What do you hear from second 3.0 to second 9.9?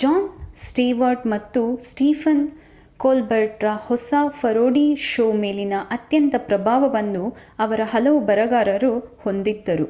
ಕೋಲ್ಬೆರ್ಟ್‌ರ ಹೊಸ parody show ಮೇಲಿನ ಅತ್ಯಂತ ಪ್ರಭಾವವನ್ನು ಅವರ ಹಲವು ಬರಹಗಾರರು ಹೊಂದಿದ್ದರು